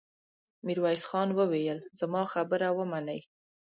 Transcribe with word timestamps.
ميرويس 0.65 1.03
خان 1.09 1.29
وويل: 1.37 1.77
زما 1.99 2.21
خبره 2.33 2.69
ومنئ! 2.77 3.19